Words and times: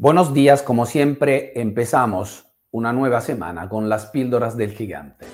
Buenos 0.00 0.32
días, 0.32 0.62
como 0.62 0.86
siempre 0.86 1.60
empezamos 1.60 2.46
una 2.70 2.92
nueva 2.92 3.20
semana 3.20 3.68
con 3.68 3.88
las 3.88 4.06
píldoras 4.06 4.56
del 4.56 4.70
gigante. 4.70 5.26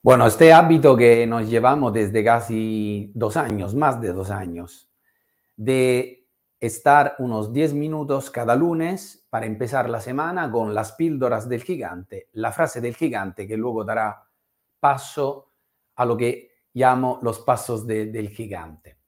Bueno, 0.00 0.26
este 0.26 0.54
hábito 0.54 0.96
que 0.96 1.26
nos 1.26 1.46
llevamos 1.50 1.92
desde 1.92 2.24
casi 2.24 3.12
dos 3.14 3.36
años, 3.36 3.74
más 3.74 4.00
de 4.00 4.14
dos 4.14 4.30
años, 4.30 4.88
de 5.58 6.15
estar 6.58 7.16
unos 7.18 7.52
10 7.52 7.74
minutos 7.74 8.30
cada 8.30 8.56
lunes 8.56 9.26
para 9.28 9.46
empezar 9.46 9.90
la 9.90 10.00
semana 10.00 10.50
con 10.50 10.74
las 10.74 10.92
píldoras 10.92 11.48
del 11.48 11.62
gigante, 11.62 12.28
la 12.32 12.52
frase 12.52 12.80
del 12.80 12.96
gigante 12.96 13.46
que 13.46 13.56
luego 13.56 13.84
dará 13.84 14.24
paso 14.80 15.52
a 15.96 16.04
lo 16.04 16.16
que 16.16 16.52
llamo 16.72 17.18
los 17.22 17.40
pasos 17.40 17.86
del 17.86 18.28
gigante. 18.30 18.98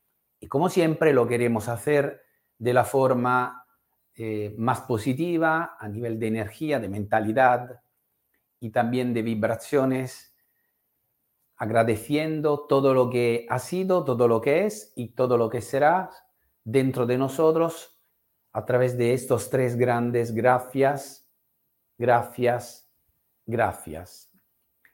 Y 0.41 0.47
como 0.47 0.69
siempre 0.69 1.13
lo 1.13 1.27
queremos 1.27 1.69
hacer 1.69 2.23
de 2.59 2.73
la 2.73 2.85
forma 2.85 3.67
eh, 4.15 4.55
más 4.59 4.81
positiva 4.83 5.77
a 5.79 5.89
nivel 5.89 6.19
de 6.19 6.29
energía, 6.29 6.81
de 6.81 6.89
mentalidad 6.89 7.83
y 8.61 8.71
también 8.71 9.15
de 9.15 9.23
vibraciones, 9.23 10.35
agradeciendo 11.57 12.67
todo 12.67 12.95
lo 12.95 13.11
que 13.11 13.47
ha 13.49 13.59
sido, 13.59 14.05
todo 14.05 14.29
lo 14.29 14.41
que 14.41 14.67
es 14.67 14.93
y 14.97 15.09
todo 15.09 15.37
lo 15.37 15.49
que 15.49 15.61
será 15.61 16.11
dentro 16.65 17.07
de 17.07 17.19
nosotros 17.19 17.99
a 18.53 18.65
través 18.65 18.97
de 18.97 19.13
estos 19.15 19.51
tres 19.51 19.77
grandes 19.77 20.35
gracias, 20.35 21.29
gracias, 21.97 22.91
gracias. 23.47 24.31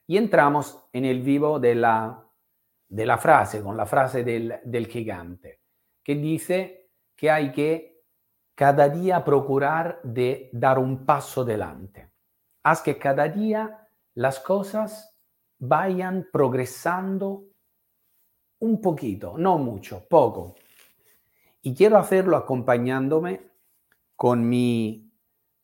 Y 0.06 0.16
entramos 0.16 0.86
en 0.92 1.04
el 1.04 1.22
vivo 1.22 1.58
de 1.58 1.74
la, 1.74 2.26
de 2.88 3.06
la 3.06 3.18
frase, 3.18 3.62
con 3.62 3.76
la 3.76 3.86
frase 3.86 4.22
del, 4.22 4.60
del 4.64 4.86
gigante, 4.86 5.62
que 6.02 6.14
dice 6.14 6.90
que 7.16 7.30
hay 7.30 7.52
que 7.52 8.02
cada 8.54 8.88
día 8.88 9.24
procurar 9.24 10.00
de 10.02 10.50
dar 10.52 10.78
un 10.78 11.04
paso 11.04 11.44
delante. 11.44 12.10
Haz 12.62 12.82
que 12.82 12.98
cada 12.98 13.28
día 13.28 13.88
las 14.14 14.40
cosas 14.40 15.16
vayan 15.58 16.28
progresando 16.32 17.46
un 18.60 18.80
poquito, 18.80 19.36
no 19.36 19.58
mucho, 19.58 20.06
poco, 20.08 20.54
y 21.66 21.74
quiero 21.74 21.96
hacerlo 21.96 22.36
acompañándome 22.36 23.50
con 24.16 24.46
mi, 24.46 25.10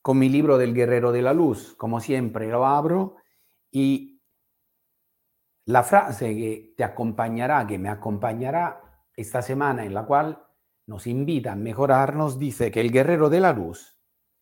con 0.01 0.19
mi 0.19 0.31
libro 0.31 0.57
del 0.57 0.73
Guerrero 0.73 1.13
de 1.13 1.21
la 1.21 1.35
Luz. 1.35 1.75
Como 1.77 2.01
siempre, 2.01 2.49
lo 2.49 2.65
abro 2.65 3.17
y 3.71 4.23
la 5.67 5.83
frase 5.83 6.35
que 6.35 6.73
te 6.75 6.85
acompañará, 6.85 7.67
que 7.67 7.79
me 7.79 7.91
acompañará 7.91 8.81
esta 9.15 9.43
semana, 9.43 9.85
en 9.85 9.93
la 9.93 10.07
cual 10.07 10.43
nos 10.87 11.07
invita 11.07 11.53
a 11.53 11.57
mejorarnos, 11.57 12.39
dice 12.39 12.71
que 12.71 12.81
el 12.81 12.91
Guerrero 12.91 13.29
de 13.29 13.41
la 13.41 13.53
Luz 13.53 14.01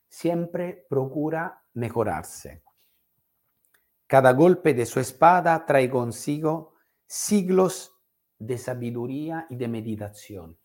siempre 0.08 0.86
procura 0.88 1.64
mejorarse. 1.74 2.62
Cada 4.06 4.32
golpe 4.32 4.74
de 4.74 4.86
su 4.86 5.00
espada 5.00 5.66
trae 5.66 5.90
consigo 5.90 6.74
siglos 7.04 8.00
de 8.38 8.58
sabiduría 8.58 9.48
y 9.50 9.56
de 9.56 9.66
meditación. 9.66 10.56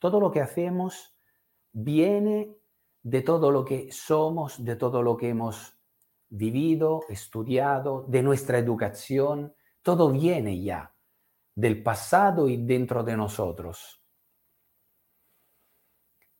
Todo 0.00 0.18
lo 0.18 0.32
que 0.32 0.40
hacemos 0.40 1.14
viene 1.72 2.56
de 3.02 3.22
todo 3.22 3.52
lo 3.52 3.64
que 3.64 3.92
somos, 3.92 4.64
de 4.64 4.74
todo 4.74 5.02
lo 5.02 5.16
que 5.16 5.28
hemos 5.28 5.78
vivido, 6.28 7.02
estudiado, 7.08 8.04
de 8.08 8.22
nuestra 8.22 8.58
educación. 8.58 9.54
Todo 9.82 10.10
viene 10.10 10.60
ya 10.60 10.94
del 11.54 11.82
pasado 11.82 12.48
y 12.48 12.56
dentro 12.56 13.04
de 13.04 13.16
nosotros. 13.16 14.02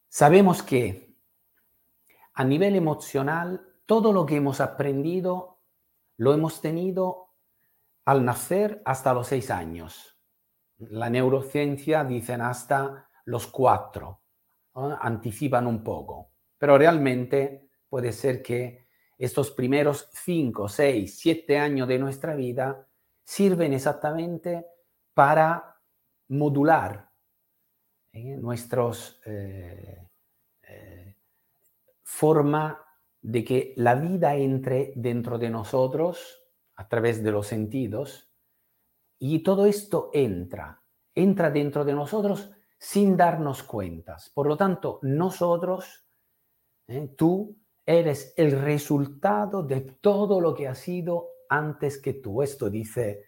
Sabemos 0.09 0.63
que 0.63 1.15
a 2.33 2.45
nivel 2.45 2.75
emocional, 2.77 3.67
todo 3.84 4.13
lo 4.13 4.25
que 4.25 4.37
hemos 4.37 4.61
aprendido 4.61 5.61
lo 6.17 6.33
hemos 6.33 6.63
tenido 6.63 7.34
al 8.07 8.25
nacer 8.25 8.81
hasta 8.87 9.13
los 9.13 9.27
seis 9.27 9.51
años. 9.51 10.19
La 10.79 11.11
neurociencia 11.11 12.05
dicen 12.05 12.41
hasta 12.41 13.09
los 13.25 13.47
cuatro, 13.47 14.23
anticipan 14.75 15.67
un 15.67 15.83
poco, 15.83 16.33
pero 16.57 16.79
realmente 16.79 17.69
puede 17.89 18.13
ser 18.13 18.43
que 18.43 18.87
estos 19.19 19.51
primeros 19.51 20.09
cinco, 20.13 20.69
seis, 20.69 21.19
siete 21.19 21.59
años 21.59 21.87
de 21.89 21.99
nuestra 21.99 22.35
vida 22.35 22.89
sirven 23.23 23.75
exactamente 23.75 24.67
para 25.13 25.77
modular 26.29 27.11
¿eh? 28.13 28.37
nuestros 28.37 29.21
eh, 29.27 30.09
eh, 30.63 31.17
forma 32.03 32.83
de 33.21 33.45
que 33.45 33.75
la 33.77 33.95
vida 33.95 34.35
entre 34.37 34.93
dentro 34.97 35.39
de 35.39 35.51
nosotros 35.51 36.43
a 36.77 36.89
través 36.89 37.23
de 37.23 37.33
los 37.33 37.47
sentidos 37.47 38.33
y 39.19 39.41
todo 39.41 39.67
esto 39.67 40.11
entra, 40.15 40.83
entra 41.15 41.51
dentro 41.51 41.85
de 41.85 41.93
nosotros 41.93 42.51
sin 42.81 43.17
darnos 43.17 43.63
cuentas. 43.63 44.31
Por 44.31 44.47
lo 44.47 44.57
tanto, 44.57 44.99
nosotros, 45.03 46.07
¿eh? 46.89 47.15
tú, 47.17 47.57
eres 47.85 48.33
el 48.37 48.53
resultado 48.53 49.63
de 49.63 49.81
todo 49.81 50.41
lo 50.41 50.55
que 50.55 50.67
ha 50.69 50.75
sido 50.75 51.29
antes 51.49 51.99
que 51.99 52.15
tú. 52.15 52.43
Esto 52.43 52.71
dice 52.71 53.25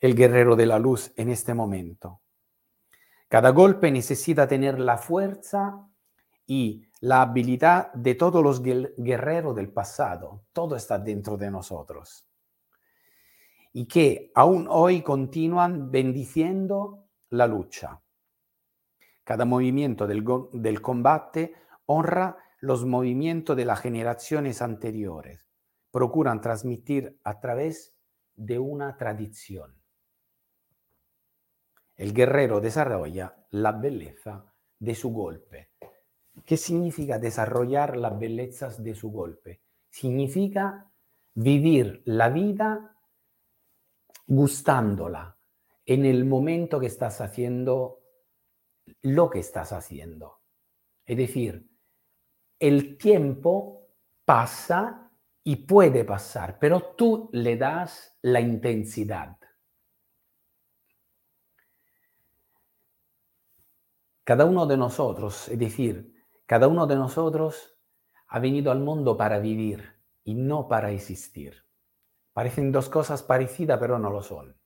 el 0.00 0.14
guerrero 0.14 0.54
de 0.54 0.66
la 0.66 0.78
luz 0.78 1.12
en 1.16 1.30
este 1.30 1.52
momento. 1.52 2.20
Cada 3.28 3.50
golpe 3.50 3.90
necesita 3.90 4.46
tener 4.46 4.78
la 4.78 4.98
fuerza 4.98 5.88
y 6.46 6.86
la 7.00 7.22
habilidad 7.22 7.92
de 7.94 8.14
todos 8.14 8.42
los 8.42 8.62
guerreros 8.62 9.56
del 9.56 9.72
pasado. 9.72 10.44
Todo 10.52 10.76
está 10.76 10.98
dentro 10.98 11.36
de 11.36 11.50
nosotros. 11.50 12.28
Y 13.72 13.86
que 13.86 14.30
aún 14.34 14.66
hoy 14.68 15.02
continúan 15.02 15.90
bendiciendo 15.90 17.06
la 17.30 17.46
lucha. 17.46 18.02
Cada 19.24 19.44
movimiento 19.44 20.06
del, 20.06 20.82
combate 20.82 21.54
honra 21.86 22.38
los 22.60 22.84
movimientos 22.84 23.56
de 23.56 23.64
las 23.64 23.80
generaciones 23.80 24.62
anteriores. 24.62 25.46
Procuran 25.90 26.40
transmitir 26.40 27.20
a 27.22 27.40
través 27.40 27.94
de 28.34 28.58
una 28.58 28.96
tradición. 28.96 29.76
El 31.96 32.14
guerrero 32.14 32.60
desarrolla 32.60 33.46
la 33.50 33.72
belleza 33.72 34.52
de 34.78 34.94
su 34.94 35.12
golpe. 35.12 35.70
¿Qué 36.44 36.56
significa 36.56 37.18
desarrollar 37.18 37.96
las 37.96 38.18
bellezas 38.18 38.82
de 38.82 38.94
su 38.94 39.10
golpe? 39.10 39.62
Significa 39.90 40.90
vivir 41.34 42.02
la 42.06 42.30
vida 42.30 42.96
gustándola 44.26 45.36
en 45.84 46.06
el 46.06 46.24
momento 46.24 46.80
que 46.80 46.86
estás 46.86 47.20
haciendo 47.20 48.01
lo 49.02 49.30
que 49.30 49.40
estás 49.40 49.72
haciendo. 49.72 50.40
Es 51.04 51.16
decir, 51.16 51.68
el 52.58 52.96
tiempo 52.96 53.88
pasa 54.24 55.10
y 55.44 55.56
puede 55.56 56.04
pasar, 56.04 56.58
pero 56.58 56.94
tú 56.96 57.28
le 57.32 57.56
das 57.56 58.16
la 58.22 58.40
intensidad. 58.40 59.36
Cada 64.24 64.44
uno 64.44 64.66
de 64.66 64.76
nosotros, 64.76 65.48
es 65.48 65.58
decir, 65.58 66.14
cada 66.46 66.68
uno 66.68 66.86
de 66.86 66.94
nosotros 66.94 67.76
ha 68.28 68.38
venido 68.38 68.70
al 68.70 68.78
mundo 68.78 69.16
para 69.16 69.40
vivir 69.40 69.82
y 70.22 70.34
no 70.34 70.68
para 70.68 70.92
existir. 70.92 71.64
Parecen 72.32 72.70
dos 72.70 72.88
cosas 72.88 73.24
parecidas, 73.24 73.80
pero 73.80 73.98
no 73.98 74.10
lo 74.10 74.22
son. 74.22 74.56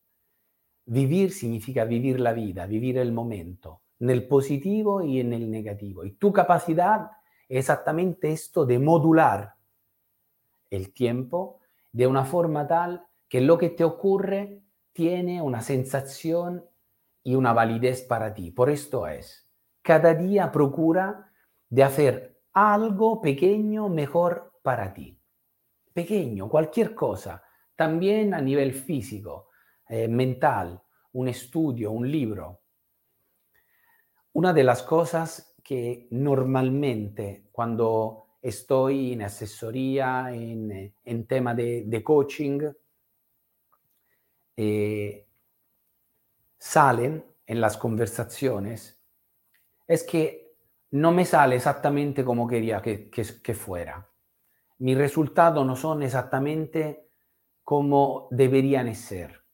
Vivir 0.84 1.32
significa 1.32 1.84
vivir 1.84 2.20
la 2.20 2.34
vida, 2.34 2.66
vivir 2.66 2.98
el 2.98 3.12
momento 3.12 3.85
en 4.00 4.10
el 4.10 4.26
positivo 4.26 5.02
y 5.02 5.20
en 5.20 5.32
el 5.32 5.50
negativo. 5.50 6.04
Y 6.04 6.12
tu 6.12 6.32
capacidad 6.32 7.10
es 7.48 7.58
exactamente 7.60 8.32
esto 8.32 8.66
de 8.66 8.78
modular 8.78 9.54
el 10.70 10.92
tiempo 10.92 11.60
de 11.92 12.06
una 12.06 12.24
forma 12.24 12.66
tal 12.66 13.06
que 13.28 13.40
lo 13.40 13.58
que 13.58 13.70
te 13.70 13.84
ocurre 13.84 14.62
tiene 14.92 15.40
una 15.42 15.60
sensación 15.60 16.64
y 17.22 17.34
una 17.34 17.52
validez 17.52 18.02
para 18.02 18.34
ti. 18.34 18.50
Por 18.50 18.70
esto 18.70 19.06
es, 19.06 19.48
cada 19.82 20.14
día 20.14 20.52
procura 20.52 21.32
de 21.68 21.82
hacer 21.82 22.40
algo 22.52 23.20
pequeño 23.20 23.88
mejor 23.88 24.52
para 24.62 24.92
ti. 24.92 25.20
Pequeño, 25.92 26.48
cualquier 26.48 26.94
cosa, 26.94 27.42
también 27.74 28.34
a 28.34 28.40
nivel 28.40 28.72
físico, 28.72 29.48
eh, 29.88 30.08
mental, 30.08 30.82
un 31.12 31.28
estudio, 31.28 31.90
un 31.92 32.10
libro, 32.10 32.62
una 34.36 34.52
de 34.52 34.64
las 34.64 34.82
cosas 34.82 35.54
que 35.64 36.08
normalmente 36.10 37.48
cuando 37.50 38.26
estoy 38.42 39.14
en 39.14 39.22
asesoría, 39.22 40.30
en, 40.30 40.92
en 41.02 41.26
tema 41.26 41.54
de, 41.54 41.84
de 41.86 42.04
coaching, 42.04 42.60
eh, 44.54 45.26
salen 46.58 47.24
en 47.46 47.60
las 47.62 47.78
conversaciones 47.78 49.00
es 49.88 50.02
que 50.02 50.54
no 50.90 51.12
me 51.12 51.24
sale 51.24 51.56
exactamente 51.56 52.22
como 52.22 52.46
quería 52.46 52.82
que, 52.82 53.08
que, 53.08 53.24
que 53.42 53.54
fuera. 53.54 54.06
Mis 54.80 54.98
resultados 54.98 55.66
no 55.66 55.76
son 55.76 56.02
exactamente 56.02 57.08
como 57.64 58.28
deberían 58.30 58.94
ser. 58.94 59.44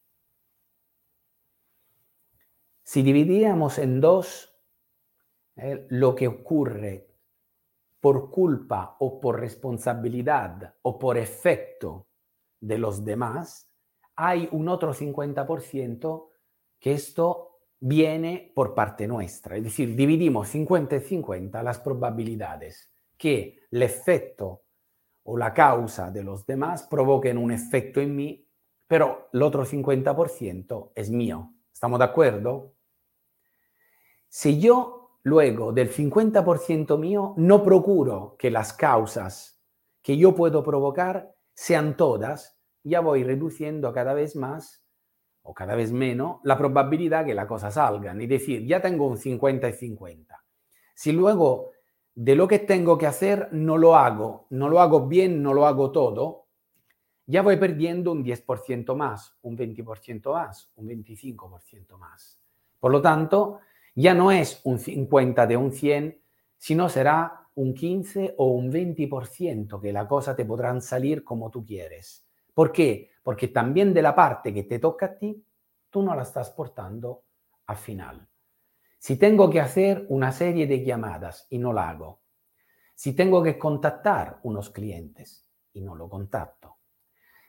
Si 2.82 3.02
dividíamos 3.02 3.78
en 3.78 4.00
dos 4.00 4.51
eh, 5.56 5.86
lo 5.90 6.14
que 6.14 6.28
ocurre 6.28 7.08
por 8.00 8.30
culpa 8.30 8.96
o 8.98 9.20
por 9.20 9.38
responsabilidad 9.38 10.74
o 10.82 10.98
por 10.98 11.16
efecto 11.18 12.08
de 12.60 12.78
los 12.78 13.04
demás, 13.04 13.68
hay 14.16 14.48
un 14.52 14.68
otro 14.68 14.92
50% 14.92 16.28
que 16.78 16.92
esto 16.92 17.60
viene 17.78 18.52
por 18.54 18.74
parte 18.74 19.06
nuestra. 19.06 19.56
Es 19.56 19.64
decir, 19.64 19.94
dividimos 19.94 20.48
50 20.48 20.96
y 20.96 21.00
50 21.00 21.62
las 21.62 21.78
probabilidades 21.78 22.90
que 23.16 23.60
el 23.70 23.82
efecto 23.82 24.62
o 25.24 25.36
la 25.36 25.54
causa 25.54 26.10
de 26.10 26.24
los 26.24 26.44
demás 26.46 26.84
provoquen 26.84 27.38
un 27.38 27.52
efecto 27.52 28.00
en 28.00 28.16
mí, 28.16 28.46
pero 28.86 29.28
el 29.32 29.42
otro 29.42 29.64
50% 29.64 30.92
es 30.94 31.10
mío. 31.10 31.52
¿Estamos 31.72 31.98
de 31.98 32.04
acuerdo? 32.04 32.74
Si 34.28 34.60
yo 34.60 35.01
luego 35.22 35.72
del 35.72 35.90
50% 35.90 36.98
mío 36.98 37.34
no 37.36 37.62
procuro 37.62 38.36
que 38.38 38.50
las 38.50 38.72
causas 38.72 39.60
que 40.02 40.16
yo 40.16 40.34
puedo 40.34 40.62
provocar 40.62 41.34
sean 41.54 41.96
todas, 41.96 42.58
ya 42.82 43.00
voy 43.00 43.22
reduciendo 43.22 43.92
cada 43.92 44.14
vez 44.14 44.34
más 44.34 44.84
o 45.42 45.54
cada 45.54 45.74
vez 45.74 45.92
menos 45.92 46.38
la 46.44 46.58
probabilidad 46.58 47.24
que 47.24 47.34
la 47.34 47.46
cosa 47.46 47.70
salga. 47.70 48.12
Es 48.12 48.28
decir, 48.28 48.66
ya 48.66 48.80
tengo 48.80 49.06
un 49.06 49.16
50 49.16 49.68
y 49.68 49.72
50. 49.72 50.44
Si 50.94 51.12
luego 51.12 51.70
de 52.14 52.34
lo 52.34 52.46
que 52.46 52.58
tengo 52.58 52.98
que 52.98 53.06
hacer 53.06 53.48
no 53.52 53.78
lo 53.78 53.96
hago, 53.96 54.46
no 54.50 54.68
lo 54.68 54.80
hago 54.80 55.06
bien, 55.06 55.42
no 55.42 55.54
lo 55.54 55.66
hago 55.66 55.90
todo, 55.90 56.46
ya 57.26 57.42
voy 57.42 57.56
perdiendo 57.56 58.12
un 58.12 58.24
10% 58.24 58.94
más, 58.94 59.36
un 59.42 59.56
20% 59.56 60.32
más, 60.32 60.70
un 60.74 60.88
25% 60.88 61.96
más. 61.96 62.38
Por 62.78 62.90
lo 62.90 63.00
tanto, 63.00 63.60
ya 63.94 64.14
no 64.14 64.32
es 64.32 64.60
un 64.64 64.78
50 64.78 65.46
de 65.46 65.56
un 65.56 65.72
100, 65.72 66.22
sino 66.56 66.88
será 66.88 67.48
un 67.54 67.74
15 67.74 68.34
o 68.38 68.46
un 68.46 68.72
20% 68.72 69.80
que 69.80 69.92
la 69.92 70.08
cosa 70.08 70.34
te 70.34 70.44
podrán 70.44 70.80
salir 70.80 71.22
como 71.22 71.50
tú 71.50 71.64
quieres. 71.64 72.26
¿Por 72.54 72.72
qué? 72.72 73.10
Porque 73.22 73.48
también 73.48 73.92
de 73.92 74.02
la 74.02 74.14
parte 74.14 74.52
que 74.52 74.64
te 74.64 74.78
toca 74.78 75.06
a 75.06 75.16
ti, 75.16 75.44
tú 75.90 76.02
no 76.02 76.14
la 76.14 76.22
estás 76.22 76.50
portando 76.50 77.24
al 77.66 77.76
final. 77.76 78.28
Si 78.98 79.16
tengo 79.16 79.50
que 79.50 79.60
hacer 79.60 80.06
una 80.08 80.32
serie 80.32 80.66
de 80.66 80.84
llamadas 80.84 81.46
y 81.50 81.58
no 81.58 81.72
la 81.72 81.90
hago, 81.90 82.22
si 82.94 83.14
tengo 83.14 83.42
que 83.42 83.58
contactar 83.58 84.38
unos 84.44 84.70
clientes 84.70 85.50
y 85.72 85.80
no 85.80 85.94
lo 85.94 86.08
contacto, 86.08 86.76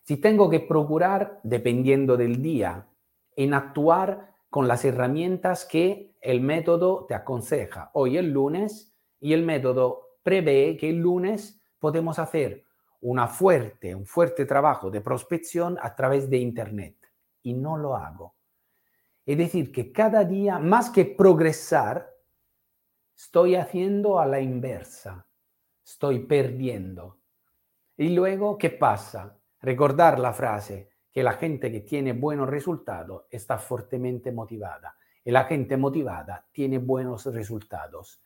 si 0.04 0.18
tengo 0.18 0.50
que 0.50 0.60
procurar, 0.60 1.40
dependiendo 1.44 2.18
del 2.18 2.42
día, 2.42 2.88
en 3.36 3.54
actuar 3.54 4.33
con 4.54 4.68
las 4.68 4.86
herramientas 4.86 5.66
que 5.66 6.16
el 6.22 6.40
método 6.40 7.08
te 7.08 7.16
aconseja. 7.16 7.90
Hoy 7.94 8.20
es 8.20 8.24
lunes 8.24 8.96
y 9.20 9.34
el 9.34 9.42
método 9.42 10.20
prevé 10.22 10.78
que 10.78 10.92
el 10.92 10.98
lunes 10.98 11.60
podemos 11.80 12.20
hacer 12.20 12.64
una 13.02 13.28
fuerte, 13.28 13.96
un 13.96 14.06
fuerte 14.06 14.46
trabajo 14.46 14.92
de 14.92 15.02
prospección 15.02 15.80
a 15.82 15.96
través 15.96 16.30
de 16.30 16.38
Internet 16.38 16.96
y 17.42 17.56
no 17.56 17.78
lo 17.78 17.96
hago. 17.96 18.36
Es 19.26 19.40
decir, 19.40 19.72
que 19.72 19.92
cada 19.92 20.24
día, 20.24 20.60
más 20.60 20.92
que 20.92 21.06
progresar, 21.06 22.14
estoy 23.18 23.56
haciendo 23.56 24.20
a 24.20 24.28
la 24.28 24.40
inversa, 24.40 25.26
estoy 25.84 26.28
perdiendo. 26.28 27.18
Y 27.98 28.10
luego, 28.10 28.60
¿qué 28.60 28.70
pasa? 28.70 29.36
Recordar 29.62 30.20
la 30.20 30.32
frase 30.32 30.93
que 31.14 31.24
la 31.24 31.34
gente 31.34 31.72
que 31.72 31.82
tiene 31.82 32.14
buenos 32.14 32.50
resultados 32.50 33.26
está 33.30 33.60
fuertemente 33.60 34.32
motivada 34.32 34.98
y 35.24 35.30
la 35.30 35.44
gente 35.46 35.78
motivada 35.78 36.48
tiene 36.52 36.80
buenos 36.80 37.26
resultados. 37.28 38.22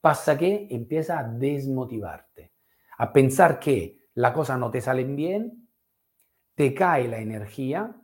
Pasa 0.00 0.36
que 0.36 0.66
empieza 0.70 1.20
a 1.20 1.22
desmotivarte, 1.22 2.52
a 2.98 3.12
pensar 3.12 3.60
que 3.60 4.08
la 4.14 4.32
cosa 4.32 4.58
no 4.58 4.72
te 4.72 4.80
sale 4.80 5.04
bien, 5.04 5.68
te 6.56 6.74
cae 6.74 7.06
la 7.06 7.20
energía, 7.20 7.94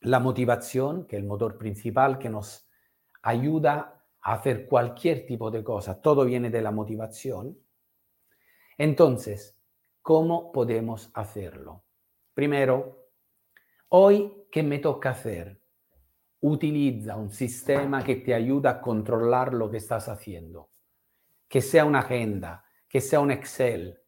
la 0.00 0.18
motivación, 0.18 1.06
que 1.06 1.16
es 1.16 1.22
el 1.22 1.28
motor 1.28 1.58
principal 1.58 2.18
que 2.18 2.30
nos 2.30 2.68
ayuda 3.22 4.02
a 4.22 4.32
hacer 4.32 4.66
cualquier 4.66 5.26
tipo 5.26 5.50
de 5.50 5.62
cosa, 5.62 6.00
todo 6.00 6.24
viene 6.24 6.48
de 6.48 6.62
la 6.62 6.70
motivación. 6.70 7.58
Entonces, 8.78 9.60
¿cómo 10.00 10.52
podemos 10.52 11.10
hacerlo? 11.12 11.84
Primero, 12.32 13.07
hoy, 13.88 14.32
¿qué 14.50 14.62
me 14.62 14.78
toca 14.78 15.10
hacer? 15.10 15.60
Utiliza 16.40 17.16
un 17.16 17.30
sistema 17.30 18.02
que 18.04 18.16
te 18.16 18.34
ayuda 18.34 18.70
a 18.70 18.80
controlar 18.80 19.54
lo 19.54 19.70
que 19.70 19.78
estás 19.78 20.08
haciendo. 20.08 20.70
Que 21.48 21.60
sea 21.60 21.84
una 21.84 22.00
agenda, 22.00 22.64
que 22.88 23.00
sea 23.00 23.20
un 23.20 23.30
Excel, 23.30 24.00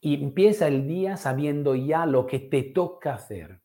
y 0.00 0.22
empieza 0.22 0.68
el 0.68 0.86
día 0.86 1.16
sabiendo 1.16 1.74
ya 1.74 2.06
lo 2.06 2.26
que 2.26 2.38
te 2.38 2.62
toca 2.62 3.14
hacer. 3.14 3.62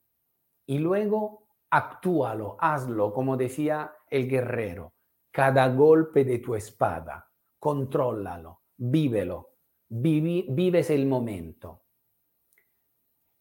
Y 0.66 0.80
luego 0.80 1.48
actúalo, 1.70 2.58
hazlo, 2.60 3.14
como 3.14 3.38
decía 3.38 3.94
el 4.10 4.28
guerrero. 4.28 4.94
Cada 5.32 5.68
golpe 5.70 6.24
de 6.24 6.40
tu 6.40 6.56
espada, 6.56 7.30
contrólalo, 7.60 8.62
vívelo, 8.78 9.56
vives 9.90 10.90
el 10.90 11.06
momento. 11.06 11.83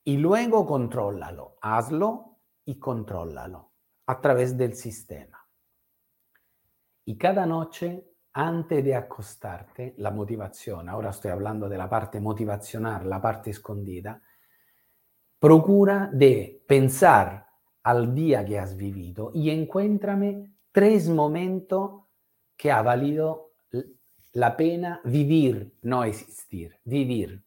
Y 0.05 0.17
luego 0.17 0.67
contrólalo, 0.67 1.57
hazlo 1.61 2.39
y 2.65 2.79
contrólalo 2.79 3.73
a 4.07 4.21
través 4.21 4.57
del 4.57 4.75
sistema. 4.75 5.39
Y 7.05 7.17
cada 7.17 7.47
noche 7.47 8.13
antes 8.35 8.83
de 8.83 8.95
acostarte, 8.95 9.95
la 9.99 10.11
motivación, 10.11 10.89
ahora 10.89 11.11
estoy 11.11 11.31
hablando 11.31 11.69
de 11.69 11.77
la 11.77 11.89
parte 11.89 12.21
motivacional, 12.21 13.09
la 13.09 13.21
parte 13.21 13.51
escondida, 13.51 14.23
procura 15.39 16.09
de 16.13 16.63
pensar 16.67 17.47
al 17.83 18.15
día 18.15 18.45
que 18.45 18.59
has 18.59 18.77
vivido 18.77 19.33
y 19.35 19.51
encuéntrame 19.51 20.55
tres 20.71 21.09
momentos 21.09 22.05
que 22.57 22.71
ha 22.71 22.81
valido 22.81 23.51
la 24.33 24.57
pena 24.57 25.01
vivir, 25.05 25.77
no 25.83 26.05
existir, 26.05 26.79
vivir. 26.85 27.45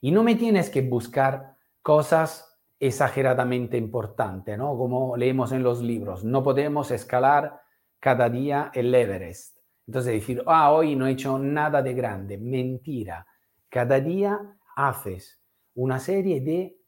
Y 0.00 0.10
no 0.10 0.24
me 0.24 0.34
tienes 0.34 0.70
que 0.70 0.82
buscar 0.82 1.56
cosas 1.82 2.58
exageradamente 2.78 3.76
importantes, 3.76 4.56
¿no? 4.56 4.76
Como 4.76 5.16
leemos 5.16 5.52
en 5.52 5.62
los 5.62 5.82
libros, 5.82 6.24
no 6.24 6.42
podemos 6.42 6.90
escalar 6.90 7.60
cada 7.98 8.28
día 8.30 8.70
el 8.74 8.94
Everest 8.94 9.60
entonces 9.90 10.12
decir, 10.12 10.40
ah, 10.46 10.70
hoy 10.70 10.94
no 10.94 11.08
he 11.08 11.10
hecho 11.10 11.36
nada 11.36 11.82
de 11.82 11.94
grande. 11.94 12.38
Mentira. 12.38 13.26
Cada 13.68 13.98
día 13.98 14.38
haces 14.76 15.42
una 15.74 15.98
serie 15.98 16.40
de 16.40 16.78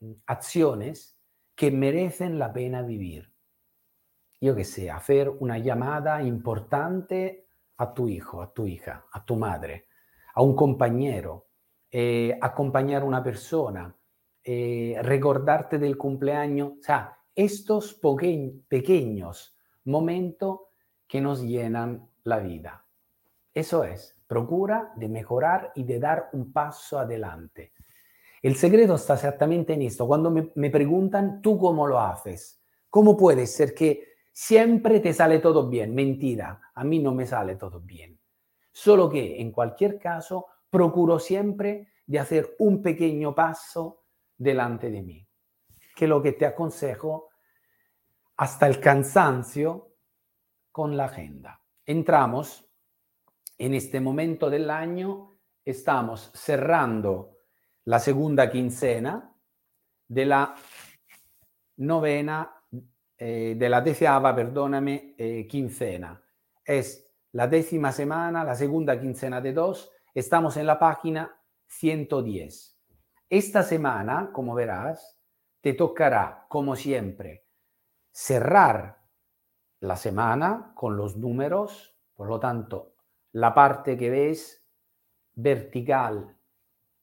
mm, 0.00 0.12
acciones 0.26 1.18
que 1.54 1.70
merecen 1.70 2.38
la 2.38 2.52
pena 2.52 2.82
vivir. 2.82 3.32
Yo 4.38 4.54
que 4.54 4.64
sé, 4.64 4.90
hacer 4.90 5.30
una 5.30 5.56
llamada 5.56 6.22
importante 6.22 7.46
a 7.78 7.94
tu 7.94 8.06
hijo, 8.06 8.42
a 8.42 8.52
tu 8.52 8.66
hija, 8.66 9.06
a 9.10 9.24
tu 9.24 9.36
madre, 9.36 9.86
a 10.34 10.42
un 10.42 10.54
compañero, 10.54 11.48
eh, 11.90 12.38
acompañar 12.38 13.00
a 13.00 13.06
una 13.06 13.24
persona, 13.24 13.96
eh, 14.44 14.98
recordarte 15.02 15.78
del 15.78 15.96
cumpleaños. 15.96 16.72
O 16.80 16.82
sea, 16.82 17.16
estos 17.34 18.00
pequeños 18.68 19.56
momentos 19.84 20.60
que 21.06 21.20
nos 21.20 21.42
llenan 21.42 22.08
la 22.24 22.38
vida. 22.38 22.84
Eso 23.54 23.84
es, 23.84 24.18
procura 24.26 24.92
de 24.96 25.08
mejorar 25.08 25.72
y 25.74 25.84
de 25.84 26.00
dar 26.00 26.30
un 26.32 26.52
paso 26.52 26.98
adelante. 26.98 27.72
El 28.42 28.56
secreto 28.56 28.96
está 28.96 29.14
exactamente 29.14 29.74
en 29.74 29.82
esto. 29.82 30.06
Cuando 30.06 30.30
me, 30.30 30.70
preguntan, 30.70 31.40
¿tú 31.40 31.58
cómo 31.58 31.86
lo 31.86 32.00
haces? 32.00 32.60
¿Cómo 32.90 33.16
puede 33.16 33.46
ser 33.46 33.74
que 33.74 34.14
siempre 34.32 35.00
te 35.00 35.12
sale 35.12 35.38
todo 35.38 35.68
bien? 35.68 35.94
Mentira, 35.94 36.60
a 36.74 36.82
mí 36.82 36.98
no 36.98 37.14
me 37.14 37.26
sale 37.26 37.56
todo 37.56 37.80
bien. 37.80 38.18
Solo 38.72 39.08
que 39.08 39.40
en 39.40 39.52
cualquier 39.52 39.98
caso, 39.98 40.46
procuro 40.70 41.18
siempre 41.18 41.88
de 42.06 42.18
hacer 42.18 42.56
un 42.58 42.82
pequeño 42.82 43.34
paso 43.34 44.01
delante 44.42 44.90
de 44.90 45.02
mí. 45.02 45.26
Que 45.94 46.06
lo 46.06 46.22
que 46.22 46.32
te 46.32 46.46
aconsejo 46.46 47.30
hasta 48.36 48.66
el 48.66 48.80
cansancio 48.80 49.96
con 50.70 50.96
la 50.96 51.04
agenda 51.04 51.62
entramos 51.86 52.64
en 53.58 53.74
este 53.74 54.00
momento 54.00 54.50
del 54.50 54.70
año 54.70 55.38
estamos 55.64 56.30
cerrando 56.34 57.38
la 57.84 57.98
segunda 57.98 58.50
quincena 58.50 59.34
de 60.08 60.26
la 60.26 60.54
novena, 61.76 62.52
eh, 63.16 63.54
de 63.56 63.68
la 63.68 63.80
deseava, 63.80 64.34
perdóname, 64.34 65.14
eh, 65.16 65.46
quincena. 65.48 66.22
Es 66.64 67.08
la 67.32 67.46
décima 67.46 67.92
semana, 67.92 68.44
la 68.44 68.54
segunda 68.54 69.00
quincena 69.00 69.40
de 69.40 69.52
dos. 69.52 69.90
Estamos 70.14 70.56
en 70.56 70.66
la 70.66 70.78
página 70.78 71.40
110. 71.66 72.78
Esta 73.32 73.62
semana, 73.62 74.28
como 74.30 74.54
verás, 74.54 75.18
te 75.62 75.72
tocará, 75.72 76.44
como 76.50 76.76
siempre, 76.76 77.46
cerrar 78.10 79.06
la 79.80 79.96
semana 79.96 80.72
con 80.74 80.98
los 80.98 81.16
números. 81.16 81.96
Por 82.12 82.28
lo 82.28 82.38
tanto, 82.38 82.96
la 83.32 83.54
parte 83.54 83.96
que 83.96 84.10
ves 84.10 84.62
vertical 85.32 86.36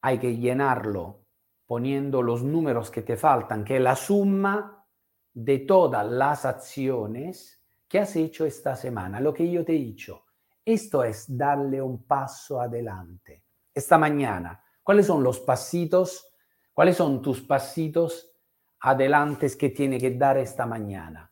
hay 0.02 0.20
que 0.20 0.38
llenarlo 0.38 1.26
poniendo 1.66 2.22
los 2.22 2.44
números 2.44 2.92
que 2.92 3.02
te 3.02 3.18
faltan, 3.18 3.64
que 3.64 3.78
es 3.78 3.82
la 3.82 3.96
suma 3.96 4.86
de 5.34 5.58
todas 5.58 6.06
las 6.06 6.46
acciones 6.46 7.60
que 7.88 8.02
has 8.02 8.16
hecho 8.16 8.46
esta 8.46 8.76
semana. 8.76 9.20
Lo 9.20 9.34
que 9.34 9.50
yo 9.50 9.66
te 9.66 9.72
he 9.72 9.80
dicho, 9.80 10.26
esto 10.64 11.04
es 11.04 11.36
darle 11.36 11.82
un 11.82 12.04
paso 12.04 12.62
adelante. 12.62 13.46
Esta 13.74 13.98
mañana, 13.98 14.64
¿cuáles 14.90 15.06
son 15.06 15.24
los 15.24 15.40
pasitos? 15.40 16.34
¿Cuáles 16.74 16.98
son 16.98 17.22
tus 17.22 17.42
pasitos 17.42 18.34
adelantes 18.80 19.56
que 19.56 19.70
tiene 19.70 20.00
que 20.00 20.10
dar 20.10 20.40
esta 20.40 20.66
mañana? 20.66 21.32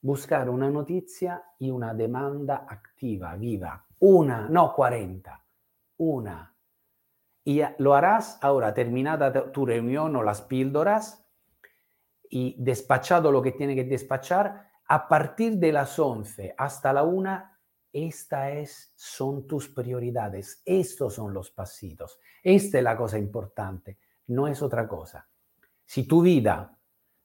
Buscar 0.00 0.48
una 0.48 0.70
noticia 0.70 1.42
y 1.58 1.68
una 1.68 1.94
demanda 1.94 2.64
activa, 2.68 3.34
viva. 3.34 3.84
Una, 3.98 4.48
no 4.48 4.72
40. 4.72 5.44
Una. 5.96 6.54
Y 7.42 7.60
lo 7.78 7.92
harás 7.92 8.38
ahora, 8.40 8.72
terminada 8.72 9.50
tu 9.50 9.66
reunión 9.66 10.14
o 10.14 10.22
las 10.22 10.42
píldoras 10.42 11.26
y 12.30 12.54
despachado 12.56 13.32
lo 13.32 13.42
que 13.42 13.50
tiene 13.50 13.74
que 13.74 13.82
despachar, 13.82 14.70
a 14.86 15.08
partir 15.08 15.56
de 15.56 15.72
las 15.72 15.98
11 15.98 16.54
hasta 16.56 16.92
la 16.92 17.02
1, 17.02 17.50
estas 17.96 18.92
son 18.94 19.46
tus 19.46 19.68
prioridades, 19.68 20.60
estos 20.64 21.14
son 21.14 21.32
los 21.32 21.50
pasitos, 21.50 22.20
esta 22.42 22.78
es 22.78 22.84
la 22.84 22.96
cosa 22.96 23.18
importante, 23.18 23.98
no 24.26 24.46
es 24.46 24.60
otra 24.60 24.86
cosa. 24.86 25.26
Si 25.84 26.06
tu 26.06 26.20
vida 26.20 26.78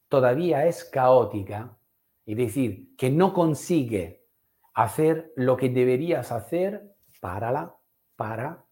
todavía 0.07 0.65
es 0.65 0.85
caótica, 0.85 1.77
es 2.25 2.37
decir, 2.37 2.95
que 2.95 3.09
no 3.09 3.33
consigue 3.33 4.25
hacer 4.73 5.33
lo 5.35 5.57
que 5.57 5.69
deberías 5.69 6.31
hacer, 6.31 6.95
párala, 7.19 7.75
para, 8.15 8.65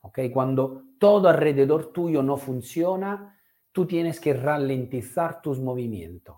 ¿ok? 0.00 0.20
Cuando 0.32 0.84
todo 0.98 1.28
alrededor 1.28 1.92
tuyo 1.92 2.22
no 2.22 2.36
funciona, 2.36 3.38
tú 3.72 3.86
tienes 3.86 4.20
que 4.20 4.32
ralentizar 4.32 5.42
tus 5.42 5.60
movimientos, 5.60 6.36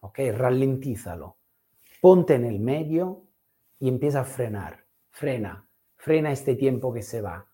¿ok? 0.00 0.18
Ralentízalo. 0.34 1.36
Ponte 2.00 2.34
en 2.34 2.44
el 2.44 2.58
medio 2.58 3.25
y 3.78 3.88
empieza 3.88 4.20
a 4.20 4.24
frenar. 4.24 4.84
Frena, 5.10 5.68
frena 5.96 6.32
este 6.32 6.54
tiempo 6.54 6.92
que 6.92 7.02
se 7.02 7.20
va. 7.20 7.48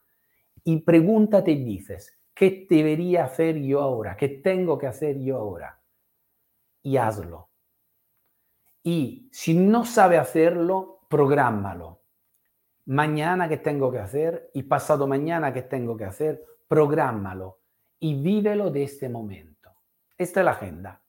Y 0.65 0.81
pregúntate 0.83 1.53
y 1.53 1.65
dices, 1.65 2.19
¿qué 2.35 2.67
debería 2.69 3.25
hacer 3.25 3.59
yo 3.59 3.81
ahora? 3.81 4.17
¿Qué 4.17 4.29
tengo 4.29 4.79
que 4.79 4.87
hacer 4.87 5.19
yo 5.19 5.39
ahora? 5.39 5.81
Y 6.83 6.97
hazlo. 6.97 7.51
Y 8.83 9.29
si 9.33 9.55
no 9.55 9.85
sabe 9.85 10.19
hacerlo, 10.19 11.07
prográmalo. 11.09 12.03
Mañana 12.87 13.49
qué 13.49 13.59
tengo 13.59 13.93
que 13.93 14.01
hacer 14.01 14.51
y 14.55 14.65
pasado 14.65 15.07
mañana 15.07 15.53
qué 15.53 15.63
tengo 15.63 15.97
que 15.97 16.05
hacer, 16.05 16.45
prográmalo 16.67 17.61
y 18.01 18.21
vívelo 18.21 18.71
de 18.71 18.83
este 18.83 19.09
momento. 19.09 19.71
Esta 20.19 20.41
es 20.41 20.45
la 20.45 20.53
agenda. 20.53 21.03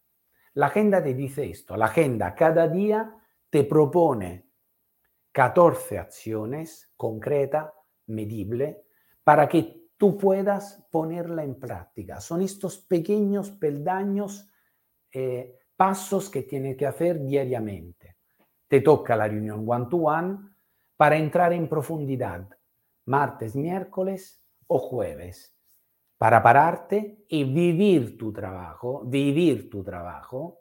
La 0.54 0.68
agenda 0.68 1.02
te 1.02 1.16
dice 1.16 1.50
esto. 1.50 1.76
La 1.76 1.86
agenda 1.86 2.36
cada 2.36 2.68
día 2.68 3.16
te 3.50 3.64
propone 3.64 4.53
14 5.34 5.98
acciones 5.98 6.92
concretas, 6.96 7.74
medibles, 8.06 8.78
para 9.24 9.50
que 9.50 9.90
tú 9.98 10.18
puedas 10.18 10.86
ponerla 10.92 11.44
en 11.44 11.60
práctica. 11.60 12.22
Son 12.22 12.42
estos 12.42 12.78
pequeños 12.78 13.52
peldaños, 13.52 14.48
eh, 15.12 15.58
pasos 15.76 16.30
que 16.30 16.44
tienes 16.44 16.78
que 16.78 16.86
hacer 16.86 17.20
diariamente. 17.24 18.18
Te 18.68 18.82
toca 18.82 19.16
la 19.16 19.28
reunión 19.28 19.66
one-to-one 19.68 20.38
para 20.96 21.18
entrar 21.18 21.52
en 21.52 21.68
profundidad, 21.68 22.48
martes, 23.06 23.56
miércoles 23.56 24.44
o 24.68 24.78
jueves, 24.78 25.58
para 26.18 26.44
pararte 26.44 27.26
y 27.28 27.44
vivir 27.44 28.18
tu 28.18 28.32
trabajo, 28.32 29.04
vivir 29.06 29.70
tu 29.70 29.84
trabajo 29.84 30.60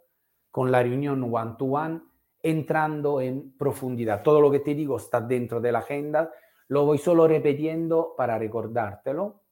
con 0.50 0.72
la 0.72 0.82
reunión 0.82 1.22
one-to-one 1.22 2.00
entrando 2.42 3.20
en 3.20 3.56
profundidad. 3.56 4.22
Todo 4.22 4.40
lo 4.40 4.50
que 4.50 4.60
te 4.60 4.74
digo 4.74 4.96
está 4.96 5.20
dentro 5.20 5.60
de 5.60 5.72
la 5.72 5.78
agenda, 5.78 6.30
lo 6.68 6.84
voy 6.84 6.98
solo 6.98 7.28
repitiendo 7.28 8.14
para 8.16 8.38
recordártelo. 8.38 9.42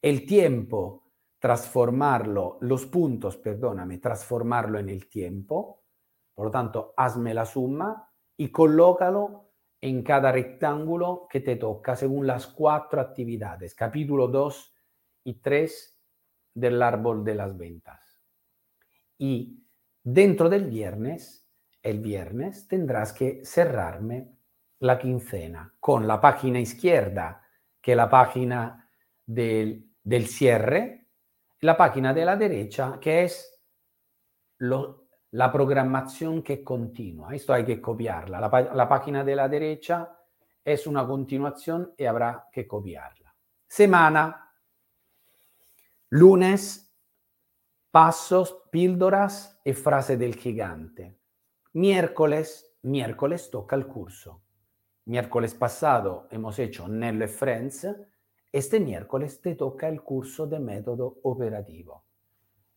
El 0.00 0.24
tiempo, 0.24 1.10
transformarlo, 1.38 2.58
los 2.60 2.86
puntos, 2.86 3.36
perdóname, 3.36 3.98
transformarlo 3.98 4.78
en 4.78 4.88
el 4.88 5.08
tiempo. 5.08 5.82
Por 6.34 6.46
lo 6.46 6.50
tanto, 6.50 6.94
hazme 6.96 7.34
la 7.34 7.44
suma 7.44 8.08
y 8.36 8.50
colócalo 8.50 9.50
en 9.80 10.02
cada 10.02 10.32
rectángulo 10.32 11.26
que 11.28 11.40
te 11.40 11.56
toca 11.56 11.96
según 11.96 12.26
las 12.26 12.46
cuatro 12.46 13.00
actividades, 13.00 13.74
capítulo 13.74 14.28
2 14.28 14.74
y 15.24 15.34
3 15.40 16.00
del 16.54 16.82
árbol 16.82 17.24
de 17.24 17.34
las 17.34 17.56
ventas. 17.56 18.22
Y 19.18 19.62
dentro 20.02 20.48
del 20.48 20.66
viernes 20.66 21.49
el 21.82 22.00
viernes 22.00 22.68
tendrás 22.68 23.12
que 23.12 23.44
cerrarme 23.44 24.36
la 24.80 24.98
quincena 24.98 25.74
con 25.78 26.06
la 26.06 26.20
página 26.20 26.60
izquierda, 26.60 27.42
que 27.80 27.92
es 27.92 27.96
la 27.96 28.08
página 28.08 28.88
del, 29.24 29.86
cierre, 30.26 31.06
y 31.60 31.66
la 31.66 31.76
página 31.76 32.12
de 32.14 32.24
la 32.24 32.36
derecha, 32.36 32.98
que 33.00 33.24
es 33.24 33.60
la 34.58 35.52
programación 35.52 36.42
que 36.42 36.64
continua. 36.64 37.34
Esto 37.34 37.52
hay 37.52 37.64
que 37.64 37.80
copiarla. 37.80 38.40
La, 38.40 38.60
la 38.74 38.88
página 38.88 39.22
de 39.22 39.36
la 39.36 39.48
derecha 39.48 40.16
es 40.64 40.86
una 40.86 41.06
continuación 41.06 41.94
y 41.96 42.04
habrá 42.04 42.48
que 42.50 42.66
copiarla. 42.66 43.34
Semana, 43.66 44.52
lunes, 46.10 46.92
pasos, 47.90 48.64
píldoras 48.70 49.60
y 49.64 49.72
frase 49.72 50.16
del 50.16 50.34
gigante. 50.34 51.19
Miércoles, 51.72 52.74
miércoles 52.82 53.48
toca 53.48 53.76
el 53.76 53.86
curso. 53.86 54.42
Miércoles 55.04 55.54
pasado 55.54 56.26
hemos 56.32 56.58
hecho 56.58 56.88
Nello 56.88 57.24
e 57.24 57.28
Friends. 57.28 57.86
Este 58.50 58.80
miércoles 58.80 59.40
te 59.40 59.54
toca 59.54 59.86
el 59.86 60.02
curso 60.02 60.48
de 60.48 60.58
método 60.58 61.20
operativo. 61.22 62.06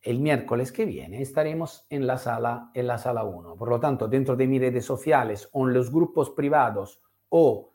El 0.00 0.20
miércoles 0.20 0.70
que 0.70 0.84
viene 0.84 1.20
estaremos 1.22 1.86
en 1.90 2.06
la 2.06 2.18
sala 2.18 2.70
en 2.72 2.86
la 2.86 2.96
sala 2.96 3.24
1. 3.24 3.56
Por 3.56 3.68
lo 3.68 3.80
tanto, 3.80 4.06
dentro 4.06 4.36
de 4.36 4.46
mis 4.46 4.60
redes 4.60 4.84
sociales 4.84 5.48
o 5.50 5.66
en 5.66 5.74
los 5.74 5.90
grupos 5.90 6.30
privados 6.30 7.02
o 7.30 7.74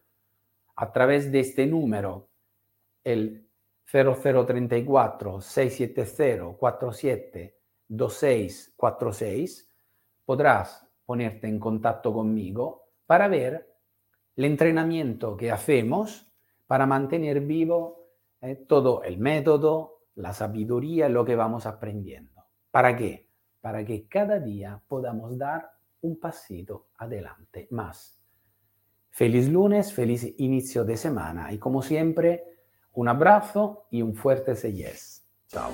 a 0.77 0.89
través 0.93 1.29
de 1.33 1.41
este 1.41 1.67
número, 1.67 2.29
el 3.03 3.45
0034 3.91 5.41
670 5.41 6.57
47 6.57 7.59
2646, 7.89 9.67
podrás 10.23 10.88
ponerte 11.09 11.47
en 11.47 11.57
contacto 11.59 12.13
conmigo 12.13 12.83
para 13.07 13.27
ver 13.27 13.67
el 14.35 14.45
entrenamiento 14.45 15.35
que 15.35 15.49
hacemos 15.49 16.31
para 16.67 16.85
mantener 16.85 17.41
vivo 17.41 18.11
eh, 18.41 18.55
todo 18.67 19.01
el 19.01 19.17
método, 19.17 20.03
la 20.13 20.33
sabiduría, 20.33 21.09
lo 21.09 21.25
que 21.25 21.35
vamos 21.35 21.65
aprendiendo. 21.65 22.45
¿Para 22.69 22.95
qué? 22.95 23.27
Para 23.59 23.83
que 23.83 24.07
cada 24.07 24.39
día 24.39 24.79
podamos 24.87 25.35
dar 25.35 25.71
un 26.01 26.19
pasito 26.19 26.89
adelante 26.99 27.67
más. 27.71 28.21
Feliz 29.09 29.49
lunes, 29.49 29.91
feliz 29.91 30.35
inicio 30.37 30.85
de 30.85 30.95
semana 30.95 31.51
y 31.51 31.57
como 31.57 31.81
siempre, 31.81 32.43
un 32.93 33.07
abrazo 33.07 33.87
y 33.89 34.03
un 34.03 34.13
fuerte 34.13 34.53
yes. 34.71 35.25
Chao. 35.47 35.71